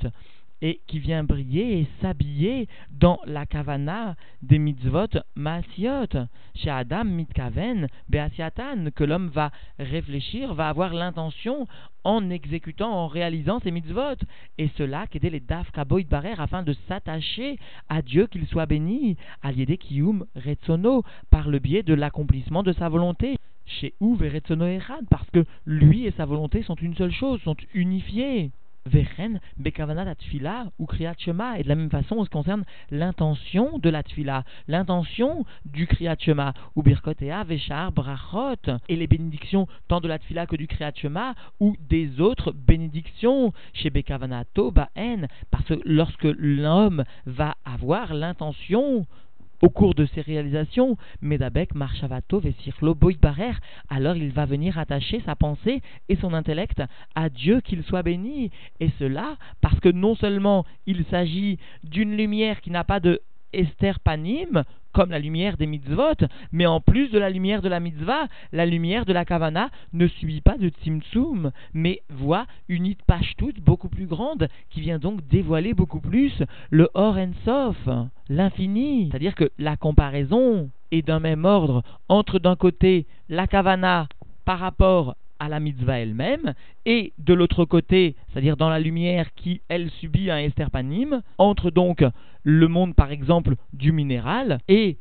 et 0.62 0.80
qui 0.88 1.00
vient 1.00 1.24
briller 1.24 1.80
et 1.80 1.88
s'habiller 2.02 2.68
dans 2.92 3.20
la 3.26 3.46
kavana 3.46 4.16
des 4.44 4.60
mitzvot 4.60 5.08
maasiot, 5.36 6.28
chez 6.56 6.70
Adam 6.70 7.06
mitkaven 7.06 7.88
beasiatan, 8.10 8.92
que 8.94 9.04
l'homme 9.04 9.30
va 9.30 9.52
réfléchir, 9.80 10.54
va 10.54 10.70
avoir 10.70 10.94
l'intention 10.94 11.68
en 12.04 12.30
exécutant, 12.30 12.92
en 12.92 13.08
réalisant 13.08 13.60
ces 13.60 13.72
mitzvot, 13.72 14.18
et 14.58 14.70
cela 14.78 15.08
qu'était 15.08 15.30
les 15.30 15.40
daf 15.40 15.72
kaboit 15.72 16.04
barer 16.04 16.34
afin 16.38 16.64
de 16.64 16.74
s'attacher 16.88 17.58
à 17.90 18.02
Dieu 18.02 18.28
qu'il 18.28 18.46
soit 18.48 18.66
béni, 18.68 19.18
à 19.42 19.52
kiyum 19.54 20.26
retsono, 20.36 21.04
par 21.32 21.50
le 21.50 21.60
biais 21.60 21.84
de 21.84 21.94
l'accomplissement 21.94 22.62
de 22.62 22.74
sa 22.74 22.90
volonté 22.90 23.38
chez 23.80 23.94
Ouv 24.00 24.24
et 24.24 24.42
parce 25.10 25.30
que 25.32 25.46
lui 25.66 26.06
et 26.06 26.12
sa 26.12 26.26
volonté 26.26 26.64
sont 26.64 26.76
une 26.76 26.96
seule 26.96 27.12
chose, 27.12 27.42
sont 27.42 27.56
unifiés. 27.74 28.52
Vechen, 28.86 29.40
Bekavanat 29.58 30.10
Atfila 30.10 30.72
ou 30.80 30.86
Kriyat. 30.86 31.14
Et 31.58 31.64
de 31.64 31.70
la 31.70 31.76
même 31.76 31.90
façon, 31.90 32.16
on 32.18 32.26
se 32.26 32.30
concerne 32.30 32.64
l'intention 32.90 33.78
de 33.78 33.90
la 33.90 34.04
Tfila, 34.04 34.44
l'intention 34.68 35.46
du 35.66 35.88
Kriyat 35.88 36.18
ou 36.76 36.82
Birkotea, 36.82 37.44
Veshar, 37.44 37.92
Brachot, 37.92 38.80
et 38.90 38.96
les 38.96 39.08
bénédictions 39.08 39.68
tant 39.88 40.02
de 40.02 40.08
la 40.08 40.20
Tfila 40.20 40.48
que 40.48 40.56
du 40.56 40.68
Kriyat 40.68 40.94
Shema, 40.96 41.36
ou 41.60 41.76
des 41.90 42.20
autres 42.20 42.52
bénédictions 42.54 43.54
chez 43.74 43.90
Bekavanato, 43.90 44.72
Baen, 44.72 45.28
parce 45.52 45.66
que 45.66 45.80
lorsque 45.86 46.24
l'homme 46.24 47.04
va 47.26 47.56
avoir 47.66 48.14
l'intention 48.14 49.06
au 49.62 49.70
cours 49.70 49.94
de 49.94 50.06
ses 50.06 50.22
réalisations, 50.22 50.98
Medabek, 51.22 51.76
Marshavato, 51.76 52.40
Vesirlo, 52.40 52.96
Boïbarer, 52.96 53.54
alors 53.90 54.16
il 54.16 54.32
va 54.32 54.46
venir 54.46 54.78
attacher 54.78 55.22
sa 55.26 55.36
pensée 55.36 55.82
et 56.10 56.16
son 56.16 56.34
intellect 56.34 56.82
à 57.16 57.30
Dieu 57.30 57.62
qu'il 57.62 57.84
soit 57.84 58.04
béni. 58.04 58.52
Et 58.80 58.90
cela 59.00 59.38
parce 59.62 59.80
que 59.80 59.90
non 59.90 60.16
seulement 60.16 60.66
il 60.88 61.06
s'agit 61.06 61.60
d'une 61.84 62.16
lumière 62.18 62.62
qui 62.62 62.72
n'a 62.72 62.84
pas 62.84 63.00
de 63.00 63.22
Esther 63.54 64.00
Panim, 64.00 64.64
comme 64.94 65.12
la 65.12 65.20
lumière 65.20 65.58
des 65.58 65.68
mitzvot, 65.68 66.26
mais 66.52 66.66
en 66.66 66.82
plus 66.82 67.10
de 67.10 67.20
la 67.20 67.30
lumière 67.30 67.62
de 67.62 67.70
la 67.70 67.80
mitzvah, 67.80 68.28
la 68.52 68.66
lumière 68.66 69.06
de 69.06 69.14
la 69.14 69.26
kavana 69.26 69.70
ne 69.94 70.08
suit 70.08 70.42
pas 70.42 70.58
de 70.58 70.70
tzimtzum, 70.70 71.52
mais 71.74 72.02
voit 72.10 72.46
une 72.68 72.86
it 72.86 73.00
toute 73.38 73.62
beaucoup 73.62 73.90
plus 73.90 74.06
grande, 74.06 74.48
qui 74.70 74.82
vient 74.82 75.00
donc 75.00 75.26
dévoiler 75.28 75.74
beaucoup 75.74 76.02
plus 76.02 76.44
le 76.70 76.90
Or 76.94 77.18
Ensof, 77.18 77.90
l'infini. 78.30 79.10
C'est-à-dire 79.10 79.36
que 79.36 79.52
la 79.58 79.78
comparaison 79.78 80.70
est 80.92 81.02
d'un 81.02 81.20
même 81.20 81.46
ordre 81.46 81.84
entre 82.10 82.40
d'un 82.40 82.56
côté 82.56 83.08
la 83.30 83.48
kavana 83.48 84.08
par 84.46 84.60
rapport 84.60 85.16
à 85.42 85.50
la 85.50 85.60
mitzvah 85.60 85.98
elle-même, 85.98 86.54
et 86.86 87.14
de 87.18 87.34
l'autre 87.34 87.66
côté, 87.66 88.16
c'est-à-dire 88.30 88.58
dans 88.58 88.70
la 88.70 88.80
lumière 88.80 89.34
qui, 89.34 89.62
elle, 89.70 89.90
subit 89.90 90.30
un 90.30 90.38
esterpanim, 90.38 91.24
entre 91.40 91.72
donc 91.72 92.06
le 92.44 92.68
monde, 92.68 92.94
par 92.94 93.10
exemple, 93.12 93.56
du 93.74 93.92
minéral 93.92 94.60
et 94.68 94.98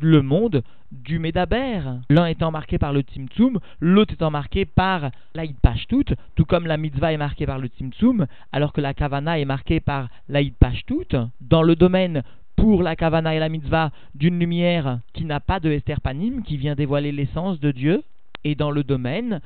le 0.00 0.22
monde 0.22 0.62
du 0.92 1.18
Médaber. 1.18 1.80
L'un 2.08 2.26
étant 2.26 2.52
marqué 2.52 2.78
par 2.78 2.92
le 2.92 3.00
Tzimtzum, 3.00 3.58
l'autre 3.80 4.14
étant 4.14 4.30
marqué 4.30 4.64
par 4.64 5.10
l'Aïd 5.34 5.56
Pashtut, 5.60 6.14
tout 6.36 6.44
comme 6.44 6.68
la 6.68 6.76
mitzvah 6.76 7.12
est 7.12 7.16
marquée 7.16 7.46
par 7.46 7.58
le 7.58 7.66
Tzimtzum, 7.66 8.26
alors 8.52 8.72
que 8.72 8.80
la 8.80 8.94
Kavana 8.94 9.40
est 9.40 9.44
marquée 9.44 9.80
par 9.80 10.08
l'Aïd 10.28 10.54
Pashtut. 10.54 11.16
Dans 11.40 11.62
le 11.62 11.74
domaine 11.74 12.22
pour 12.54 12.84
la 12.84 12.94
Kavana 12.94 13.34
et 13.34 13.40
la 13.40 13.48
mitzvah 13.48 13.90
d'une 14.14 14.38
lumière 14.38 15.00
qui 15.14 15.24
n'a 15.24 15.40
pas 15.40 15.58
de 15.58 15.72
Esterpanim, 15.72 16.44
qui 16.44 16.56
vient 16.58 16.76
dévoiler 16.76 17.10
l'essence 17.10 17.58
de 17.58 17.72
Dieu, 17.72 18.04
et 18.44 18.54
dans 18.54 18.70
le 18.70 18.84
domaine 18.84 19.40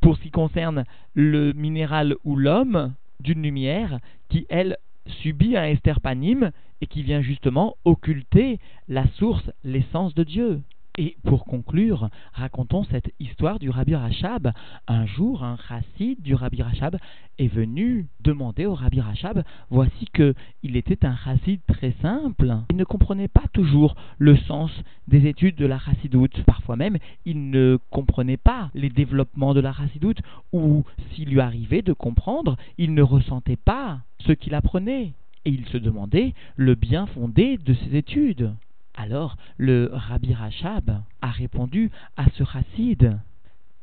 pour 0.00 0.16
ce 0.16 0.22
qui 0.22 0.30
concerne 0.30 0.84
le 1.14 1.52
minéral 1.52 2.16
ou 2.24 2.36
l'homme, 2.36 2.94
d'une 3.20 3.42
lumière 3.42 3.98
qui, 4.28 4.46
elle, 4.48 4.76
subit 5.06 5.56
un 5.56 5.64
esterpanim 5.64 6.52
et 6.80 6.86
qui 6.86 7.02
vient 7.02 7.20
justement 7.20 7.76
occulter 7.84 8.58
la 8.88 9.06
source, 9.18 9.50
l'essence 9.64 10.14
de 10.14 10.24
Dieu. 10.24 10.62
Et 10.98 11.16
pour 11.24 11.44
conclure, 11.44 12.10
racontons 12.32 12.84
cette 12.84 13.12
histoire 13.20 13.58
du 13.58 13.70
Rabbi 13.70 13.94
Rachab. 13.94 14.52
Un 14.88 15.06
jour, 15.06 15.44
un 15.44 15.56
chassid 15.68 16.20
du 16.20 16.34
Rabbi 16.34 16.62
Rachab 16.62 16.96
est 17.38 17.48
venu 17.48 18.08
demander 18.20 18.66
au 18.66 18.74
Rabbi 18.74 19.00
Rachab, 19.00 19.44
voici 19.70 20.06
que 20.12 20.34
il 20.62 20.76
était 20.76 21.06
un 21.06 21.16
chassid 21.16 21.60
très 21.68 21.94
simple. 22.02 22.56
Il 22.70 22.76
ne 22.76 22.84
comprenait 22.84 23.28
pas 23.28 23.44
toujours 23.52 23.94
le 24.18 24.36
sens 24.36 24.70
des 25.06 25.26
études 25.26 25.56
de 25.56 25.66
la 25.66 25.78
chassidoute. 25.78 26.42
Parfois 26.42 26.76
même, 26.76 26.98
il 27.24 27.50
ne 27.50 27.78
comprenait 27.90 28.36
pas 28.36 28.70
les 28.74 28.90
développements 28.90 29.54
de 29.54 29.60
la 29.60 29.72
chassidoute, 29.72 30.20
ou 30.52 30.84
s'il 31.12 31.30
lui 31.30 31.40
arrivait 31.40 31.82
de 31.82 31.92
comprendre, 31.92 32.56
il 32.78 32.94
ne 32.94 33.02
ressentait 33.02 33.56
pas 33.56 34.00
ce 34.26 34.32
qu'il 34.32 34.54
apprenait. 34.54 35.14
Et 35.46 35.50
il 35.50 35.66
se 35.66 35.78
demandait 35.78 36.34
le 36.56 36.74
bien 36.74 37.06
fondé 37.06 37.56
de 37.56 37.72
ses 37.72 37.96
études. 37.96 38.52
Alors 38.94 39.36
le 39.56 39.90
Rabbi 39.92 40.34
Rachab 40.34 41.02
a 41.22 41.30
répondu 41.30 41.90
à 42.16 42.24
ce 42.36 42.44
chassid 42.44 43.18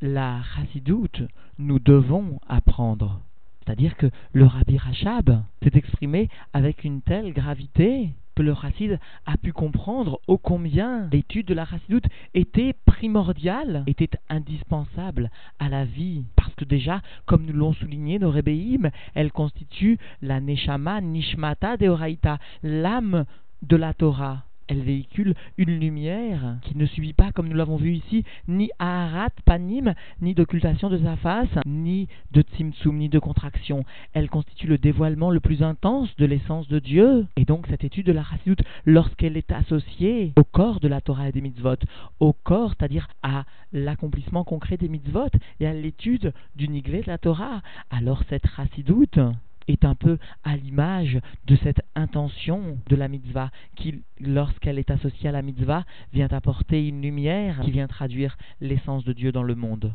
La 0.01 0.41
chassidoute, 0.55 1.23
nous 1.57 1.79
devons 1.79 2.39
apprendre. 2.47 3.21
C'est-à-dire 3.63 3.97
que 3.97 4.09
le 4.33 4.45
Rabbi 4.45 4.77
Rachab 4.77 5.43
s'est 5.61 5.77
exprimé 5.77 6.29
avec 6.53 6.83
une 6.83 7.01
telle 7.01 7.33
gravité 7.33 8.09
que 8.35 8.43
le 8.43 8.53
chassid 8.53 8.99
a 9.25 9.37
pu 9.37 9.51
comprendre 9.51 10.19
ô 10.27 10.37
combien 10.37 11.09
l'étude 11.11 11.47
de 11.47 11.55
la 11.55 11.65
chassidoute 11.65 12.05
était 12.35 12.73
primordiale, 12.85 13.83
était 13.87 14.11
indispensable 14.29 15.31
à 15.57 15.69
la 15.69 15.85
vie. 15.85 16.23
Parce 16.35 16.53
que 16.53 16.63
déjà, 16.63 17.01
comme 17.25 17.45
nous 17.45 17.53
l'ont 17.53 17.73
souligné 17.73 18.19
nos 18.19 18.29
rébéim, 18.29 18.91
elle 19.15 19.31
constitue 19.31 19.97
la 20.21 20.39
neshama 20.39 21.01
nishmata 21.01 21.77
deoraita, 21.77 22.37
l'âme 22.61 23.25
de 23.63 23.75
la 23.75 23.93
Torah 23.93 24.46
elle 24.67 24.81
véhicule 24.81 25.33
une 25.57 25.79
lumière 25.79 26.57
qui 26.61 26.77
ne 26.77 26.85
subit 26.85 27.13
pas, 27.13 27.31
comme 27.31 27.47
nous 27.47 27.55
l'avons 27.55 27.77
vu 27.77 27.93
ici, 27.93 28.23
ni 28.47 28.69
aharat 28.79 29.29
panim, 29.45 29.93
ni 30.21 30.33
d'occultation 30.33 30.89
de 30.89 30.97
sa 30.97 31.15
face, 31.17 31.47
ni 31.65 32.07
de 32.31 32.41
tzimtzum, 32.41 32.97
ni 32.97 33.09
de 33.09 33.19
contraction. 33.19 33.85
Elle 34.13 34.29
constitue 34.29 34.67
le 34.67 34.77
dévoilement 34.77 35.31
le 35.31 35.39
plus 35.39 35.63
intense 35.63 36.15
de 36.17 36.25
l'essence 36.25 36.67
de 36.67 36.79
Dieu. 36.79 37.25
Et 37.35 37.45
donc 37.45 37.67
cette 37.67 37.83
étude 37.83 38.07
de 38.07 38.11
la 38.11 38.23
Chassidut, 38.23 38.63
lorsqu'elle 38.85 39.37
est 39.37 39.51
associée 39.51 40.33
au 40.37 40.43
corps 40.43 40.79
de 40.79 40.87
la 40.87 41.01
Torah 41.01 41.29
et 41.29 41.31
des 41.31 41.41
mitzvot, 41.41 41.75
au 42.19 42.33
corps, 42.33 42.73
c'est-à-dire 42.77 43.07
à, 43.23 43.45
l'accomplissement 43.73 44.43
concret 44.43 44.77
des 44.77 44.89
mitzvot 44.89 45.29
et 45.59 45.67
à 45.67 45.73
l'étude 45.73 46.33
du 46.55 46.67
nigvé 46.67 47.01
de 47.01 47.07
la 47.07 47.17
Torah, 47.17 47.61
alors 47.89 48.23
cette 48.29 48.47
Chassidut 48.55 49.19
est 49.67 49.85
un 49.85 49.95
peu 49.95 50.17
à 50.43 50.55
l'image 50.55 51.19
de 51.45 51.55
cette 51.63 51.81
intention 51.95 52.77
de 52.87 52.95
la 52.95 53.07
mitzvah 53.07 53.49
qui, 53.75 54.01
lorsqu'elle 54.19 54.79
est 54.79 54.91
associée 54.91 55.29
à 55.29 55.31
la 55.31 55.41
mitzvah, 55.41 55.83
vient 56.13 56.27
apporter 56.31 56.87
une 56.87 57.01
lumière 57.01 57.59
qui 57.63 57.71
vient 57.71 57.87
traduire 57.87 58.37
l'essence 58.61 59.03
de 59.03 59.13
Dieu 59.13 59.31
dans 59.31 59.43
le 59.43 59.55
monde. 59.55 59.93